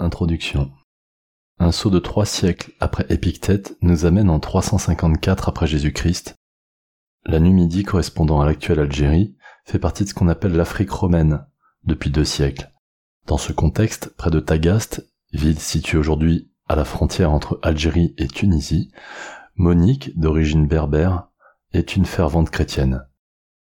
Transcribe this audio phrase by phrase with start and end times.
[0.00, 0.70] Introduction.
[1.58, 6.36] Un saut de trois siècles après Épictète nous amène en 354 après Jésus-Christ.
[7.26, 11.44] La Numidie correspondant à l'actuelle Algérie fait partie de ce qu'on appelle l'Afrique romaine
[11.82, 12.72] depuis deux siècles.
[13.26, 18.28] Dans ce contexte, près de Tagaste, ville située aujourd'hui à la frontière entre Algérie et
[18.28, 18.92] Tunisie,
[19.56, 21.26] Monique, d'origine berbère,
[21.72, 23.04] est une fervente chrétienne.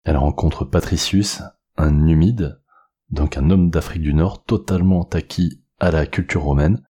[0.05, 1.43] Elle rencontre Patricius,
[1.77, 2.63] un numide,
[3.11, 6.87] donc un homme d'Afrique du Nord totalement acquis à la culture romaine,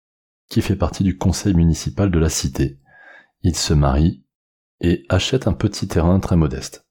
[0.49, 2.79] qui fait partie du conseil municipal de la cité.
[3.43, 4.25] Il se marie
[4.81, 6.87] et achète un petit terrain très modeste.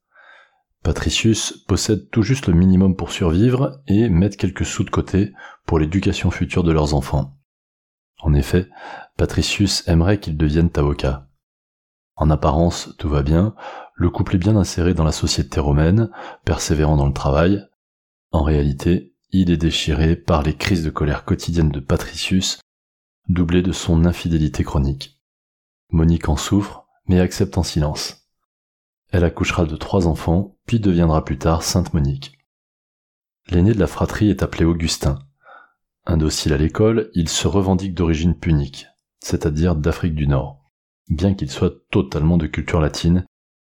[0.82, 5.32] Patricius possède tout juste le minimum pour survivre et met quelques sous de côté
[5.66, 7.36] pour l'éducation future de leurs enfants.
[8.20, 8.68] En effet,
[9.16, 11.28] Patricius aimerait qu'ils deviennent avocats.
[12.16, 13.54] En apparence, tout va bien,
[13.94, 16.10] le couple est bien inséré dans la société romaine,
[16.44, 17.64] persévérant dans le travail.
[18.30, 22.60] En réalité, il est déchiré par les crises de colère quotidiennes de Patricius,
[23.28, 25.20] doublées de son infidélité chronique.
[25.90, 28.28] Monique en souffre, mais accepte en silence.
[29.10, 32.38] Elle accouchera de trois enfants, puis deviendra plus tard Sainte Monique.
[33.48, 35.18] L'aîné de la fratrie est appelé Augustin.
[36.04, 38.86] Indocile à l'école, il se revendique d'origine punique,
[39.20, 40.62] c'est-à-dire d'Afrique du Nord,
[41.08, 43.24] bien qu'il soit totalement de culture latine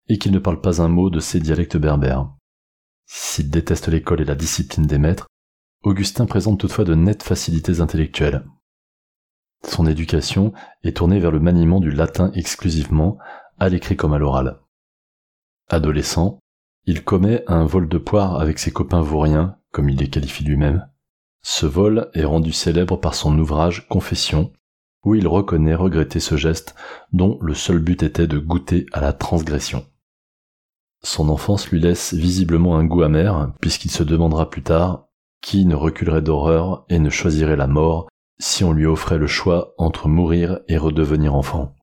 [0.09, 2.31] et qu'il ne parle pas un mot de ses dialectes berbères.
[3.07, 5.27] S'il déteste l'école et la discipline des maîtres,
[5.83, 8.45] Augustin présente toutefois de nettes facilités intellectuelles.
[9.65, 10.53] Son éducation
[10.85, 13.17] est tournée vers le maniement du latin exclusivement,
[13.59, 14.61] à l'écrit comme à l'oral.
[15.69, 16.39] Adolescent,
[16.85, 20.87] il commet un vol de poire avec ses copains vauriens, comme il les qualifie lui-même.
[21.43, 24.53] Ce vol est rendu célèbre par son ouvrage Confession,
[25.05, 26.75] où il reconnaît regretter ce geste
[27.13, 29.87] dont le seul but était de goûter à la transgression.
[31.03, 35.10] Son enfance lui laisse visiblement un goût amer, puisqu'il se demandera plus tard
[35.41, 39.75] qui ne reculerait d'horreur et ne choisirait la mort si on lui offrait le choix
[39.79, 41.75] entre mourir et redevenir enfant?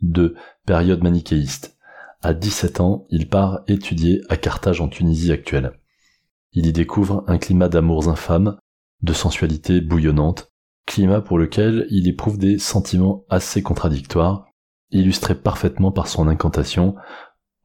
[0.00, 0.36] 2.
[0.66, 1.76] Période manichéiste.
[2.22, 5.78] À 17 ans, il part étudier à Carthage en Tunisie actuelle.
[6.52, 8.58] Il y découvre un climat d'amours infâmes,
[9.02, 10.50] de sensualité bouillonnante,
[10.86, 14.46] climat pour lequel il éprouve des sentiments assez contradictoires,
[14.90, 16.96] illustrés parfaitement par son incantation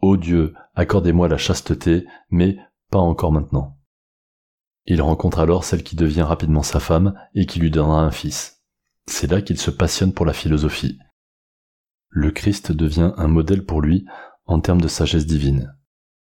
[0.01, 2.57] Ô Dieu, accordez-moi la chasteté, mais
[2.91, 3.77] pas encore maintenant.
[4.85, 8.63] Il rencontre alors celle qui devient rapidement sa femme et qui lui donnera un fils.
[9.05, 10.97] C'est là qu'il se passionne pour la philosophie.
[12.09, 14.05] Le Christ devient un modèle pour lui
[14.45, 15.73] en termes de sagesse divine.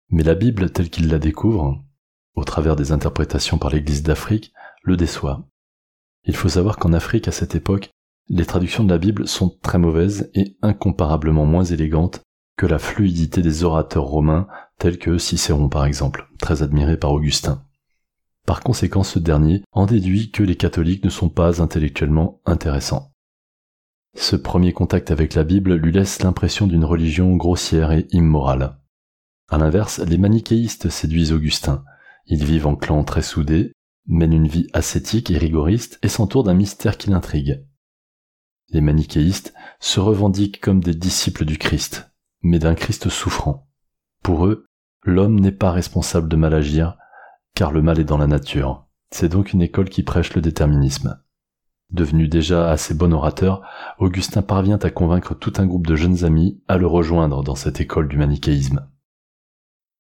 [0.10, 1.84] Mais la Bible telle qu'il la découvre,
[2.36, 4.54] au travers des interprétations par l'Église d'Afrique,
[4.84, 5.48] le déçoit.
[6.26, 7.90] Il faut savoir qu'en Afrique, à cette époque,
[8.30, 12.22] les traductions de la Bible sont très mauvaises et incomparablement moins élégantes
[12.56, 14.48] que la fluidité des orateurs romains
[14.78, 17.66] tels que Cicéron par exemple, très admiré par Augustin.
[18.46, 23.12] Par conséquent, ce dernier en déduit que les catholiques ne sont pas intellectuellement intéressants.
[24.16, 28.78] Ce premier contact avec la Bible lui laisse l'impression d'une religion grossière et immorale.
[29.50, 31.84] À l'inverse, les manichéistes séduisent Augustin.
[32.28, 33.74] Ils vivent en clans très soudés,
[34.08, 37.66] mènent une vie ascétique et rigoriste et s'entourent d'un mystère qui l'intrigue.
[38.70, 42.12] Les manichéistes se revendiquent comme des disciples du Christ,
[42.42, 43.68] mais d'un Christ souffrant.
[44.22, 44.66] Pour eux,
[45.04, 46.98] l'homme n'est pas responsable de mal agir,
[47.56, 48.86] car le mal est dans la nature.
[49.12, 51.20] C'est donc une école qui prêche le déterminisme.
[51.92, 53.62] Devenu déjà assez bon orateur,
[54.00, 57.80] Augustin parvient à convaincre tout un groupe de jeunes amis à le rejoindre dans cette
[57.80, 58.88] école du manichéisme.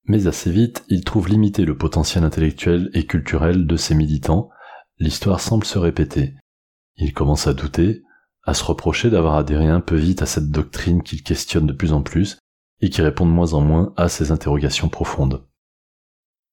[0.06, 4.50] Mais assez vite, il trouve limité le potentiel intellectuel et culturel de ses militants,
[4.97, 6.34] l'histoire semble se répéter.
[6.97, 8.02] Il commence à douter,
[8.44, 11.94] à se reprocher d'avoir adhéré un peu vite à cette doctrine qu'il questionne de plus
[11.94, 12.40] en plus
[12.81, 15.46] et qui répond de moins en moins à ses interrogations profondes.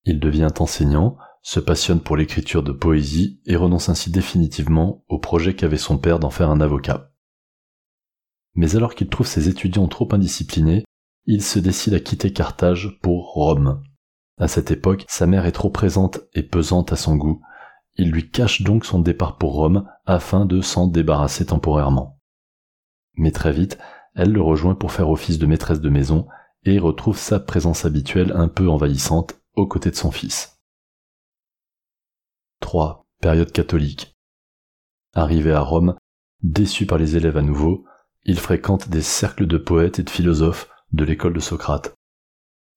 [0.05, 5.55] Il devient enseignant, se passionne pour l'écriture de poésie et renonce ainsi définitivement au projet
[5.55, 7.11] qu'avait son père d'en faire un avocat.
[8.55, 10.85] Mais alors qu'il trouve ses étudiants trop indisciplinés,
[11.27, 13.83] il se décide à quitter Carthage pour Rome.
[14.39, 17.43] À cette époque, sa mère est trop présente et pesante à son goût.
[17.97, 22.19] Il lui cache donc son départ pour Rome afin de s'en débarrasser temporairement.
[23.15, 23.79] Mais très vite,
[24.15, 26.27] elle le rejoint pour faire office de maîtresse de maison
[26.65, 30.59] et retrouve sa présence habituelle un peu envahissante aux côtés de son fils.
[32.61, 33.05] 3.
[33.21, 34.15] Période catholique.
[35.15, 35.97] Arrivé à Rome,
[36.43, 37.85] déçu par les élèves à nouveau,
[38.25, 41.95] il fréquente des cercles de poètes et de philosophes de l'école de Socrate.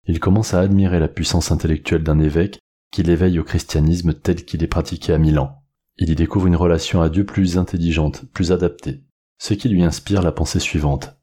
[0.06, 2.60] Il commence à admirer la puissance intellectuelle d'un évêque
[2.92, 5.64] qui l'éveille au christianisme tel qu'il est pratiqué à Milan.
[5.98, 9.04] Il y découvre une relation à Dieu plus intelligente, plus adaptée,
[9.38, 11.16] ce qui lui inspire la pensée suivante.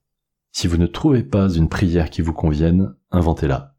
[0.53, 3.77] Si vous ne trouvez pas une prière qui vous convienne, inventez-la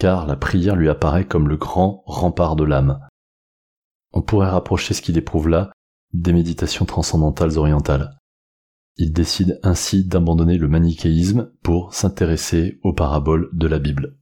[0.00, 3.06] car la prière lui apparaît comme le grand rempart de l'âme.
[4.12, 5.70] On pourrait rapprocher ce qu'il éprouve là
[6.14, 8.18] des méditations transcendantales orientales.
[8.96, 14.16] Il décide ainsi d'abandonner le manichéisme pour s'intéresser aux paraboles de la Bible.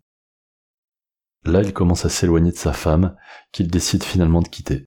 [1.45, 3.17] Là, il commence à s'éloigner de sa femme,
[3.53, 4.85] qu'il décide finalement de quitter.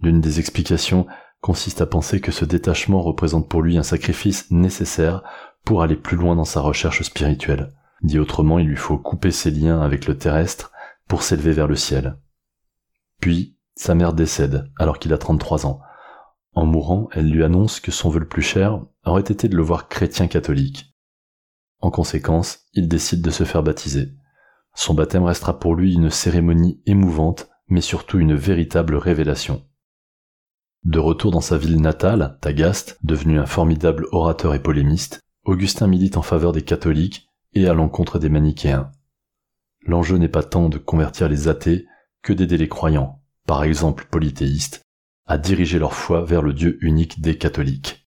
[0.00, 1.06] L'une des explications
[1.40, 5.22] consiste à penser que ce détachement représente pour lui un sacrifice nécessaire
[5.64, 7.74] pour aller plus loin dans sa recherche spirituelle.
[8.04, 10.72] Dit autrement, il lui faut couper ses liens avec le terrestre
[11.08, 12.18] pour s'élever vers le ciel.
[13.18, 15.80] Puis, sa mère décède alors qu'il a 33 ans.
[16.52, 19.62] En mourant, elle lui annonce que son vœu le plus cher aurait été de le
[19.62, 20.94] voir chrétien catholique.
[21.80, 24.12] En conséquence, il décide de se faire baptiser.
[24.74, 29.64] Son baptême restera pour lui une cérémonie émouvante, mais surtout une véritable révélation.
[30.84, 36.18] De retour dans sa ville natale, Tagaste, devenu un formidable orateur et polémiste, Augustin milite
[36.18, 38.90] en faveur des catholiques et à l'encontre des manichéens.
[39.86, 41.86] L'enjeu n'est pas tant de convertir les athées
[42.22, 44.82] que d'aider les croyants, par exemple polythéistes,
[45.26, 48.08] à diriger leur foi vers le Dieu unique des catholiques.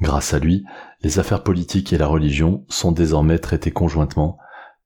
[0.00, 0.64] Grâce à lui,
[1.00, 4.38] les affaires politiques et la religion sont désormais traitées conjointement,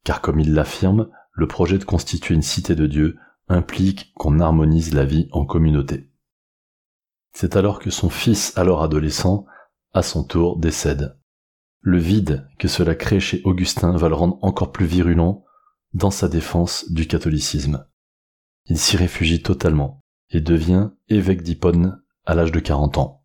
[0.05, 3.19] car comme il l'affirme, le projet de constituer une cité de Dieu
[3.49, 6.11] implique qu'on harmonise la vie en communauté.
[7.33, 9.47] C'est alors que son fils, alors adolescent,
[9.93, 11.20] à son tour décède.
[11.83, 15.45] Le vide que cela crée chez Augustin va le rendre encore plus virulent
[15.95, 17.87] dans sa défense du catholicisme.
[18.67, 20.01] Il s'y réfugie totalement
[20.31, 23.25] et devient évêque d'Hippone à l'âge de 40 ans.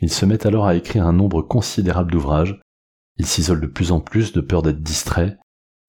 [0.00, 2.60] Il se met alors à écrire un nombre considérable d'ouvrages,
[3.18, 5.38] il s'isole de plus en plus de peur d'être distrait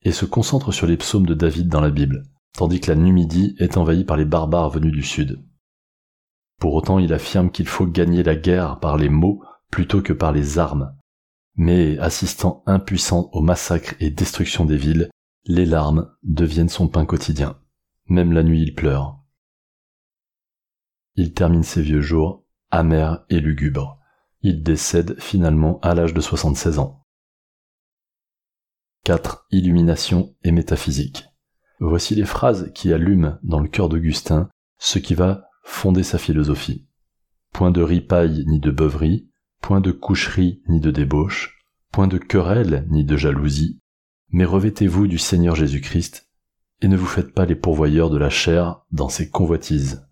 [0.02, 3.56] et se concentre sur les psaumes de David dans la Bible, tandis que la Numidie
[3.60, 5.44] est envahie par les barbares venus du sud.
[6.60, 10.32] Pour autant, il affirme qu'il faut gagner la guerre par les mots plutôt que par
[10.32, 10.97] les armes.
[11.58, 15.10] Mais assistant impuissant au massacre et destruction des villes,
[15.46, 17.60] les larmes deviennent son pain quotidien.
[18.08, 19.20] Même la nuit, il pleure.
[21.16, 24.00] Il termine ses vieux jours amer et lugubre.
[24.42, 27.06] Il décède finalement à l'âge de 76 ans.
[29.04, 29.48] 4.
[29.52, 31.26] Illumination et métaphysique.
[31.80, 34.50] Voici les phrases qui allument dans le cœur d'Augustin
[34.80, 36.88] ce qui va fonder sa philosophie.
[37.54, 39.30] Point de ripaille ni de beuverie,
[39.76, 41.60] de coucherie ni de débauche,
[41.92, 43.80] point de querelle ni de jalousie,
[44.30, 46.28] mais revêtez-vous du Seigneur Jésus-Christ,
[46.82, 50.08] et ne vous faites pas les pourvoyeurs de la chair dans ses convoitises.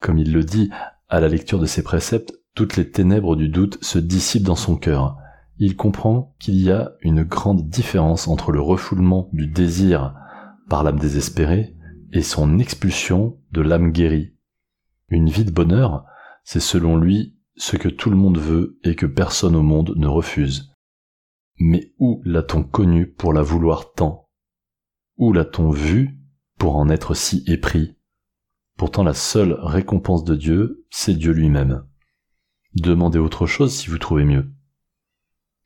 [0.00, 0.70] Comme il le dit,
[1.08, 4.76] à la lecture de ces préceptes, toutes les ténèbres du doute se dissipent dans son
[4.76, 5.18] cœur.
[5.58, 10.14] Il comprend qu'il y a une grande différence entre le refoulement du désir
[10.68, 11.76] par l'âme désespérée
[12.12, 14.34] et son expulsion de l'âme guérie.
[15.08, 16.06] Une vie de bonheur,
[16.44, 20.06] c'est selon lui ce que tout le monde veut et que personne au monde ne
[20.06, 20.72] refuse.
[21.58, 24.28] Mais où l'a-t-on connu pour la vouloir tant?
[25.18, 26.18] Où l'a-t-on vu
[26.58, 27.96] pour en être si épris?
[28.76, 31.84] Pourtant la seule récompense de Dieu, c'est Dieu lui-même.
[32.74, 34.50] Demandez autre chose si vous trouvez mieux.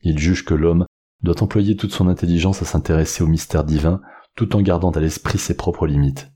[0.01, 0.85] Il juge que l'homme
[1.21, 4.01] doit employer toute son intelligence à s'intéresser au mystère divin
[4.35, 6.29] tout en gardant à l'esprit ses propres limites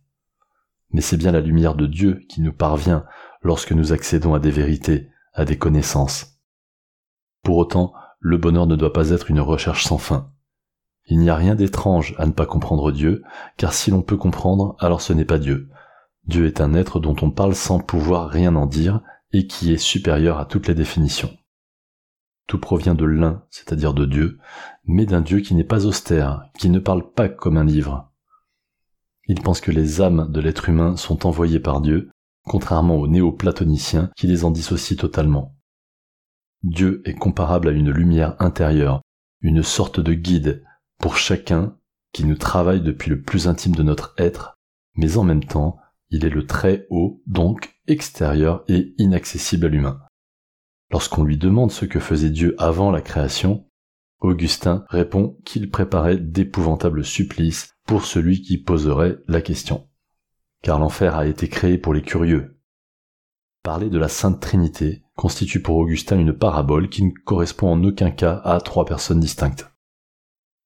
[0.92, 3.06] mais c'est bien la lumière de Dieu qui nous parvient
[3.42, 6.40] lorsque nous accédons à des vérités, à des connaissances.
[7.44, 10.32] Pour autant, le bonheur ne doit pas être une recherche sans fin.
[11.06, 13.24] Il n'y a rien d'étrange à ne pas comprendre Dieu,
[13.58, 15.70] car si l'on peut comprendre, alors ce n'est pas Dieu.
[16.26, 19.02] Dieu est un être dont on parle sans pouvoir rien en dire,
[19.32, 21.36] et qui est supérieur à toutes les définitions.
[22.46, 24.40] Tout provient de l'un, c'est-à-dire de Dieu,
[24.86, 28.10] mais d'un Dieu qui n'est pas austère, qui ne parle pas comme un livre,
[29.30, 32.10] il pense que les âmes de l'être humain sont envoyées par Dieu,
[32.50, 35.56] contrairement aux néo-platoniciens qui les en dissocient totalement.
[36.64, 39.02] Dieu est comparable à une lumière intérieure,
[39.42, 40.66] une sorte de guide
[40.98, 41.78] pour chacun
[42.12, 44.58] qui nous travaille depuis le plus intime de notre être,
[44.96, 45.78] mais en même temps,
[46.10, 50.02] il est le très haut, donc extérieur et inaccessible à l'humain.
[50.92, 53.68] Lorsqu'on lui demande ce que faisait Dieu avant la création,
[54.22, 59.89] Augustin répond qu'il préparait d'épouvantables supplices pour celui qui poserait la question.
[60.62, 62.60] Car l'enfer a été créé pour les curieux.
[63.64, 68.12] Parler de la Sainte Trinité constitue pour Augustin une parabole qui ne correspond en aucun
[68.12, 69.70] cas à trois personnes distinctes.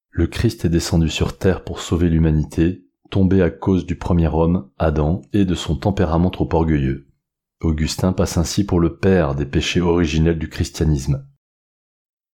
[0.10, 4.70] Le Christ est descendu sur terre pour sauver l'humanité, tombé à cause du premier homme,
[4.78, 7.08] Adam, et de son tempérament trop orgueilleux.
[7.62, 11.26] Augustin passe ainsi pour le père des péchés originels du christianisme.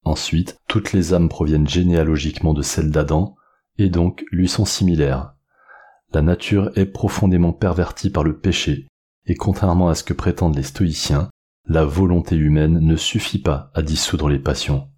[0.04, 3.36] Ensuite, toutes les âmes proviennent généalogiquement de celles d'Adam,
[3.78, 5.36] et donc lui sont similaires.
[6.12, 8.88] La nature est profondément pervertie par le péché,
[9.26, 11.30] et contrairement à ce que prétendent les stoïciens,
[11.68, 14.90] la volonté humaine ne suffit pas à dissoudre les passions.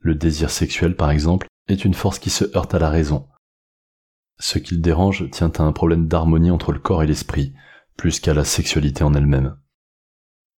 [0.00, 3.26] Le désir sexuel, par exemple, est une force qui se heurte à la raison.
[4.38, 7.54] Ce qu'il dérange tient à un problème d'harmonie entre le corps et l'esprit,
[7.96, 9.56] plus qu'à la sexualité en elle-même.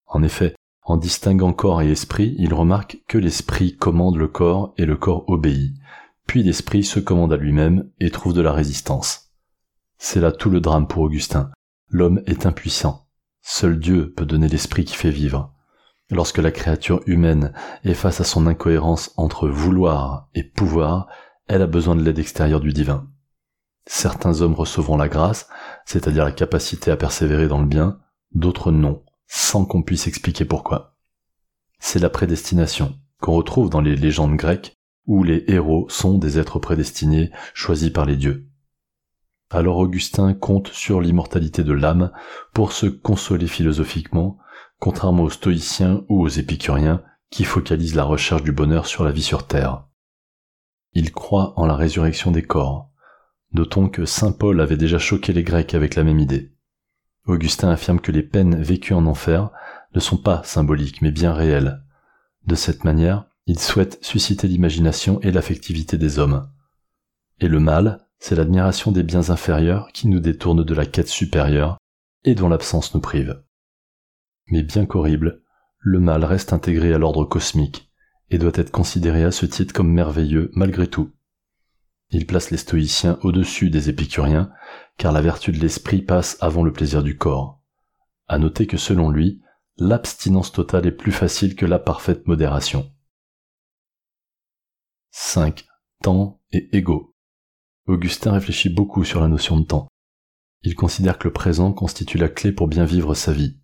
[0.07, 4.87] En effet, en distinguant corps et esprit, il remarque que l'esprit commande le corps et
[4.87, 5.77] le corps obéit,
[6.27, 9.26] puis l'esprit se commande à lui-même et trouve de la résistance.
[9.99, 11.51] C'est là tout le drame pour Augustin.
[11.89, 13.09] L'homme est impuissant.
[13.43, 15.55] Seul Dieu peut donner l'esprit qui fait vivre.
[16.11, 17.53] Lorsque la créature humaine
[17.85, 21.09] est face à son incohérence entre vouloir et pouvoir,
[21.49, 23.09] elle a besoin de l'aide extérieure du divin.
[23.87, 25.49] Certains hommes recevront la grâce,
[25.85, 27.99] c'est-à-dire la capacité à persévérer dans le bien,
[28.35, 30.97] d'autres non, sans qu'on puisse expliquer pourquoi.
[31.79, 34.75] C'est la prédestination, qu'on retrouve dans les légendes grecques,
[35.07, 38.49] où les héros sont des êtres prédestinés, choisis par les dieux.
[39.51, 42.11] Alors Augustin compte sur l'immortalité de l'âme
[42.53, 44.39] pour se consoler philosophiquement,
[44.79, 49.23] contrairement aux stoïciens ou aux épicuriens qui focalisent la recherche du bonheur sur la vie
[49.23, 49.85] sur terre.
[50.93, 52.91] Il croit en la résurrection des corps.
[53.53, 56.53] Notons que saint Paul avait déjà choqué les Grecs avec la même idée.
[57.27, 59.51] Augustin affirme que les peines vécues en enfer
[59.95, 61.83] ne sont pas symboliques mais bien réelles.
[62.47, 66.49] De cette manière, il souhaite susciter l'imagination et l'affectivité des hommes.
[67.41, 71.79] Et le mal, c'est l'admiration des biens inférieurs qui nous détournent de la quête supérieure
[72.25, 73.43] et dont l'absence nous prive.
[74.49, 75.43] Mais bien qu'horrible,
[75.79, 77.91] le mal reste intégré à l'ordre cosmique
[78.31, 81.13] et doit être considéré à ce titre comme merveilleux malgré tout.
[82.11, 84.53] Il place les stoïciens au-dessus des épicuriens,
[84.97, 87.61] car la vertu de l'esprit passe avant le plaisir du corps.
[88.29, 89.43] À noter que selon lui,
[89.77, 92.93] l'abstinence totale est plus facile que la parfaite modération.
[95.11, 95.67] 5.
[96.03, 97.16] Temps et ego.
[97.87, 99.87] Augustin réfléchit beaucoup sur la notion de temps.
[100.63, 103.59] Il considère que le présent constitue la clé pour bien vivre sa vie.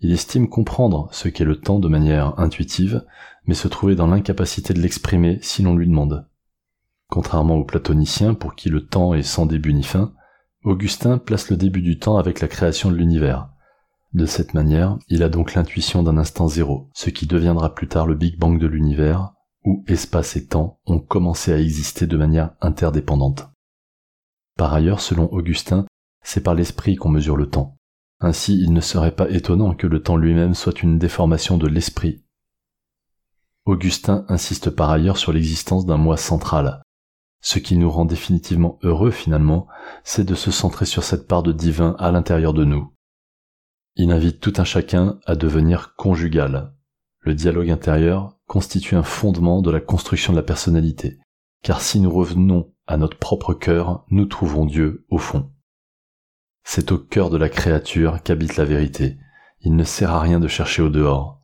[0.00, 3.04] Il estime comprendre ce qu'est le temps de manière intuitive,
[3.46, 6.26] mais se trouver dans l'incapacité de l'exprimer si l'on lui demande.
[7.08, 10.12] Contrairement aux platoniciens pour qui le temps est sans début ni fin,
[10.64, 13.50] Augustin place le début du temps avec la création de l'univers.
[14.14, 18.06] De cette manière, il a donc l'intuition d'un instant zéro, ce qui deviendra plus tard
[18.06, 19.33] le Big Bang de l'univers,
[19.64, 23.48] où espace et temps ont commencé à exister de manière interdépendante.
[24.56, 25.86] Par ailleurs, selon Augustin,
[26.22, 27.76] c'est par l'esprit qu'on mesure le temps.
[28.20, 32.24] Ainsi, il ne serait pas étonnant que le temps lui-même soit une déformation de l'esprit.
[33.64, 36.82] Augustin insiste par ailleurs sur l'existence d'un moi central.
[37.40, 39.66] Ce qui nous rend définitivement heureux finalement,
[40.02, 42.92] c'est de se centrer sur cette part de divin à l'intérieur de nous.
[43.96, 46.73] Il invite tout un chacun à devenir conjugal.
[47.24, 51.18] Le dialogue intérieur constitue un fondement de la construction de la personnalité,
[51.62, 55.50] car si nous revenons à notre propre cœur, nous trouvons Dieu au fond.
[56.64, 59.16] C'est au cœur de la créature qu'habite la vérité.
[59.60, 61.42] Il ne sert à rien de chercher au dehors.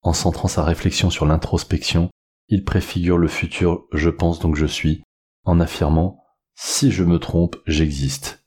[0.00, 2.08] En centrant sa réflexion sur l'introspection,
[2.48, 5.02] il préfigure le futur je pense donc je suis,
[5.44, 6.22] en affirmant
[6.58, 8.42] si je me trompe, j'existe.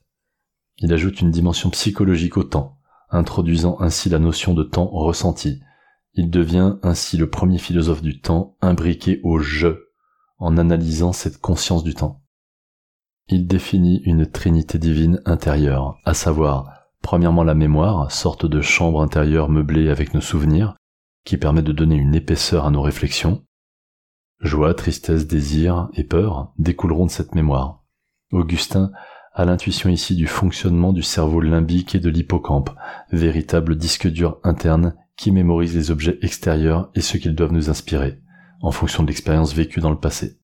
[0.78, 5.62] Il ajoute une dimension psychologique au temps, introduisant ainsi la notion de temps ressenti.
[6.14, 9.68] Il devient ainsi le premier philosophe du temps imbriqué au je,
[10.38, 12.20] en analysant cette conscience du temps
[13.30, 19.48] il définit une trinité divine intérieure, à savoir, premièrement la mémoire, sorte de chambre intérieure
[19.48, 20.74] meublée avec nos souvenirs,
[21.24, 23.44] qui permet de donner une épaisseur à nos réflexions.
[24.40, 27.84] Joie, tristesse, désir et peur découleront de cette mémoire.
[28.32, 28.90] Augustin
[29.32, 32.70] a l'intuition ici du fonctionnement du cerveau limbique et de l'hippocampe,
[33.12, 38.22] véritable disque dur interne qui mémorise les objets extérieurs et ce qu'ils doivent nous inspirer,
[38.62, 40.40] en fonction de l'expérience vécue dans le passé.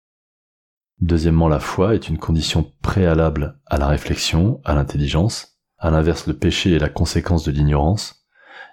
[1.01, 5.59] Deuxièmement, la foi est une condition préalable à la réflexion, à l'intelligence.
[5.79, 8.27] À l'inverse, le péché est la conséquence de l'ignorance.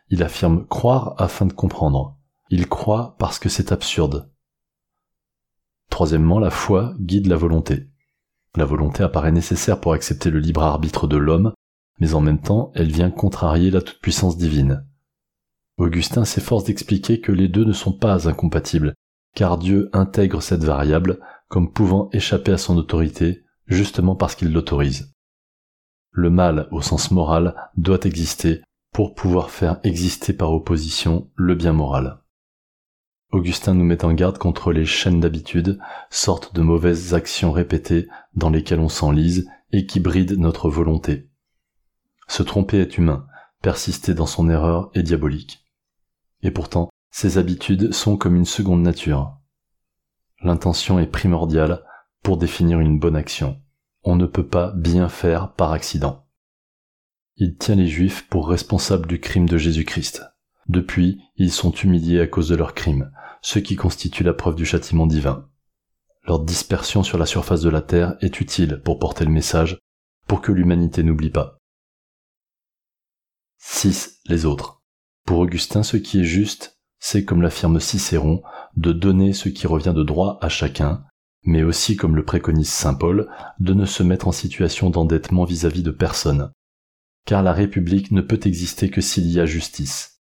[0.10, 2.18] Il affirme croire afin de comprendre.
[2.50, 4.30] Il croit parce que c'est absurde.
[5.90, 7.88] Troisièmement, la foi guide la volonté.
[8.58, 11.54] La volonté apparaît nécessaire pour accepter le libre arbitre de l'homme,
[12.02, 14.86] mais en même temps, elle vient contrarier la toute-puissance divine.
[15.78, 18.94] Augustin s'efforce d'expliquer que les deux ne sont pas incompatibles,
[19.36, 25.14] car Dieu intègre cette variable comme pouvant échapper à son autorité, justement parce qu'il l'autorise.
[26.12, 28.62] Le mal, au sens moral, doit exister
[28.94, 32.20] pour pouvoir faire exister par opposition le bien moral.
[33.32, 35.80] Augustin nous met en garde contre les chaînes d'habitude,
[36.12, 41.32] sortes de mauvaises actions répétées dans lesquelles on s'enlise et qui brident notre volonté.
[42.28, 43.26] Se tromper est humain,
[43.64, 45.63] persister dans son erreur est diabolique.
[46.44, 49.38] Et pourtant, ces habitudes sont comme une seconde nature.
[50.42, 51.86] L'intention est primordiale
[52.22, 53.62] pour définir une bonne action.
[54.04, 56.28] On ne peut pas bien faire par accident.
[57.38, 60.24] Il tient les Juifs pour responsables du crime de Jésus-Christ.
[60.68, 64.66] Depuis, ils sont humiliés à cause de leur crime, ce qui constitue la preuve du
[64.66, 65.50] châtiment divin.
[66.26, 69.80] Leur dispersion sur la surface de la terre est utile pour porter le message,
[70.28, 71.58] pour que l'humanité n'oublie pas.
[73.58, 74.22] 6.
[74.26, 74.83] Les autres.
[75.26, 78.44] Pour Augustin, ce qui est juste, c'est, comme l'affirme Cicéron,
[78.76, 81.04] de donner ce qui revient de droit à chacun,
[81.44, 85.84] mais aussi, comme le préconise Saint Paul, de ne se mettre en situation d'endettement vis-à-vis
[85.84, 86.52] de personne,
[87.26, 90.22] car la République ne peut exister que s'il y a justice.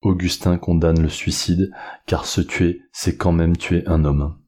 [0.00, 1.70] Augustin condamne le suicide,
[2.06, 4.38] car se tuer, c'est quand même tuer un homme.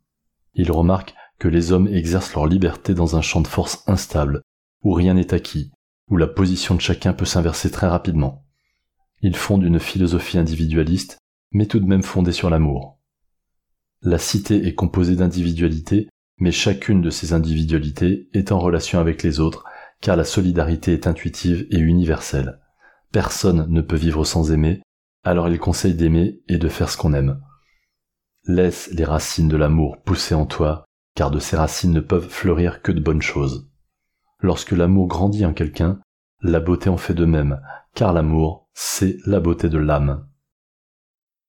[0.54, 4.42] Il remarque que les hommes exercent leur liberté dans un champ de force instable,
[4.82, 5.72] où rien n'est acquis,
[6.08, 8.44] où la position de chacun peut s'inverser très rapidement.
[9.22, 11.18] Il fonde une philosophie individualiste,
[11.52, 12.98] mais tout de même fondée sur l'amour.
[14.02, 16.08] La cité est composée d'individualités,
[16.38, 19.64] mais chacune de ces individualités est en relation avec les autres,
[20.00, 22.60] car la solidarité est intuitive et universelle.
[23.12, 24.80] Personne ne peut vivre sans aimer,
[25.22, 27.42] alors il conseille d'aimer et de faire ce qu'on aime.
[28.46, 30.84] Laisse les racines de l'amour pousser en toi,
[31.14, 33.68] car de ces racines ne peuvent fleurir que de bonnes choses.
[34.38, 36.00] Lorsque l'amour grandit en quelqu'un,
[36.40, 37.60] la beauté en fait de même,
[37.94, 40.26] car l'amour, c'est la beauté de l'âme.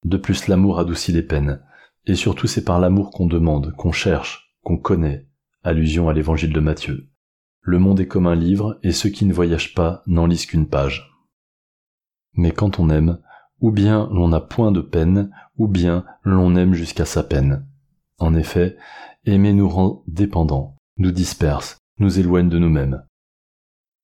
[0.03, 1.61] De plus, l'amour adoucit les peines,
[2.05, 5.27] et surtout c'est par l'amour qu'on demande, qu'on cherche, qu'on connaît,
[5.63, 7.09] allusion à l'évangile de Matthieu.
[7.61, 10.67] Le monde est comme un livre, et ceux qui ne voyagent pas n'en lisent qu'une
[10.67, 11.11] page.
[12.33, 13.19] Mais quand on aime,
[13.59, 17.67] ou bien l'on n'a point de peine, ou bien l'on aime jusqu'à sa peine.
[18.17, 18.77] En effet,
[19.25, 23.03] aimer nous rend dépendants, nous disperse, nous éloigne de nous-mêmes.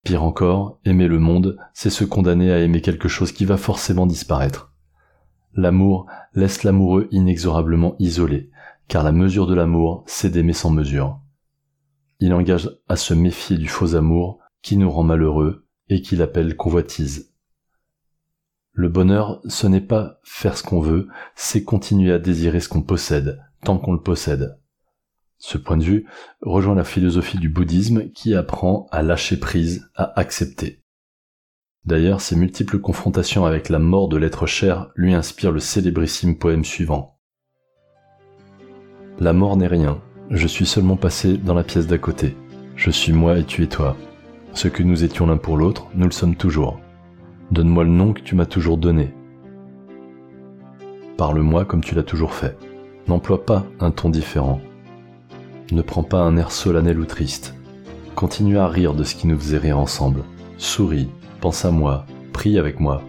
[0.07, 4.05] Pire encore, aimer le monde, c'est se condamner à aimer quelque chose qui va forcément
[4.05, 4.71] disparaître.
[5.53, 8.49] L'amour laisse l'amoureux inexorablement isolé,
[8.87, 11.19] car la mesure de l'amour, c'est d'aimer sans mesure.
[12.21, 16.55] Il engage à se méfier du faux amour qui nous rend malheureux et qu'il appelle
[16.55, 17.33] convoitise.
[18.71, 22.81] Le bonheur, ce n'est pas faire ce qu'on veut, c'est continuer à désirer ce qu'on
[22.81, 24.57] possède, tant qu'on le possède.
[25.39, 26.07] Ce point de vue
[26.41, 30.83] rejoint la philosophie du bouddhisme qui apprend à lâcher prise, à accepter.
[31.85, 36.65] D'ailleurs, ses multiples confrontations avec la mort de l'être cher lui inspirent le célébrissime poème
[36.65, 37.19] suivant.
[39.19, 42.35] La mort n'est rien, je suis seulement passé dans la pièce d'à côté.
[42.75, 43.95] Je suis moi et tu es toi.
[44.53, 46.79] Ce que nous étions l'un pour l'autre, nous le sommes toujours.
[47.51, 49.13] Donne-moi le nom que tu m'as toujours donné.
[51.15, 52.57] Parle-moi comme tu l'as toujours fait.
[53.07, 54.59] N'emploie pas un ton différent.
[55.71, 57.53] Ne prends pas un air solennel ou triste.
[58.15, 60.23] Continue à rire de ce qui nous faisait rire ensemble.
[60.57, 61.09] Souris,
[61.41, 63.01] pense à moi, prie avec moi.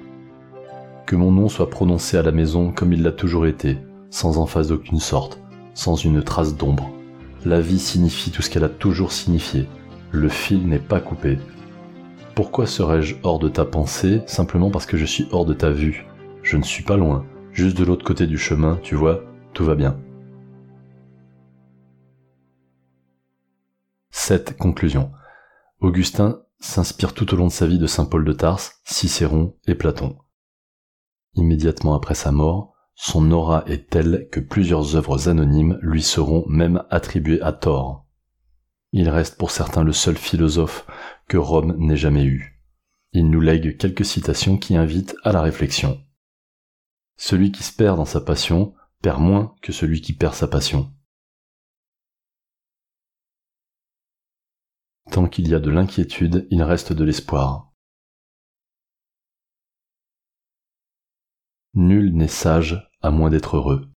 [1.06, 3.78] Que mon nom soit prononcé à la maison comme il l'a toujours été,
[4.10, 5.40] sans emphase d'aucune sorte,
[5.72, 6.90] sans une trace d'ombre.
[7.44, 9.68] La vie signifie tout ce qu'elle a toujours signifié.
[10.10, 11.38] Le fil n'est pas coupé.
[12.34, 16.06] Pourquoi serais-je hors de ta pensée simplement parce que je suis hors de ta vue?
[16.42, 19.20] Je ne suis pas loin, juste de l'autre côté du chemin, tu vois,
[19.54, 19.96] tout va bien.
[24.28, 25.10] Cette conclusion.
[25.80, 29.74] Augustin s'inspire tout au long de sa vie de saint Paul de Tarse, Cicéron et
[29.74, 30.18] Platon.
[31.32, 36.84] Immédiatement après sa mort, son aura est telle que plusieurs œuvres anonymes lui seront même
[36.90, 38.04] attribuées à tort.
[38.92, 40.86] Il reste pour certains le seul philosophe
[41.26, 42.60] que Rome n'ait jamais eu.
[43.12, 46.04] Il nous lègue quelques citations qui invitent à la réflexion.
[47.16, 50.92] Celui qui se perd dans sa passion perd moins que celui qui perd sa passion.
[55.10, 57.72] Tant qu'il y a de l'inquiétude, il reste de l'espoir.
[61.74, 63.90] Nul n'est sage à moins d'être heureux.